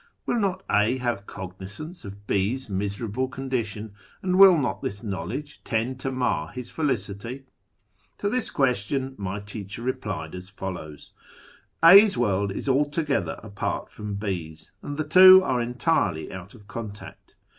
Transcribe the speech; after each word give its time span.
Will 0.25 0.39
not 0.39 0.63
A 0.67 0.97
have 0.97 1.27
cognisance 1.27 2.03
of 2.05 2.25
B's 2.25 2.67
miserable 2.67 3.27
condition, 3.27 3.93
and 4.23 4.39
will 4.39 4.57
not 4.57 4.81
this 4.81 5.03
knowledge 5.03 5.63
tend 5.63 5.99
to 5.99 6.11
mar 6.11 6.47
his 6.49 6.71
felicity?" 6.71 7.45
To 8.17 8.27
this 8.27 8.49
question 8.49 9.13
my 9.19 9.41
teacher 9.41 9.83
replied 9.83 10.33
as 10.33 10.49
follows:—" 10.49 11.11
A's 11.85 12.17
world 12.17 12.51
is 12.51 12.67
altogether 12.67 13.39
apart 13.43 13.91
from 13.91 14.15
B's, 14.15 14.71
and 14.81 14.97
the 14.97 15.03
two 15.03 15.43
are 15.43 15.61
entirely 15.61 16.33
out 16.33 16.55
of 16.55 16.65
contact. 16.67 17.35